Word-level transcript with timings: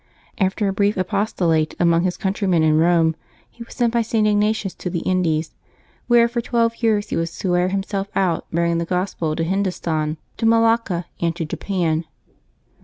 After 0.39 0.67
a 0.67 0.73
brief 0.73 0.95
apos 0.95 1.31
tolate 1.35 1.75
amongst 1.79 2.05
his 2.05 2.17
countrymen 2.17 2.63
in 2.63 2.79
Pome 2.79 3.13
he 3.47 3.61
was 3.61 3.75
sent 3.75 3.93
by 3.93 4.01
St. 4.01 4.25
Ignatius 4.25 4.73
to 4.73 4.89
the 4.89 5.01
Indies, 5.01 5.53
where 6.07 6.27
for 6.27 6.41
twelve 6.41 6.77
years 6.81 7.09
he 7.09 7.15
was 7.15 7.37
to 7.37 7.51
wear 7.51 7.67
himself 7.67 8.07
out, 8.15 8.47
bearing 8.51 8.79
the 8.79 8.85
Gospel 8.85 9.35
to 9.35 9.43
Hindostan, 9.43 10.17
to 10.37 10.47
Malacca, 10.47 11.05
and 11.19 11.35
to 11.35 11.45
Japan. 11.45 12.05